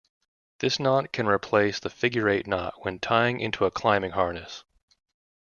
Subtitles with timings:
[0.61, 4.63] This knot can replace the figure-eight knot when tying into a climbing harness.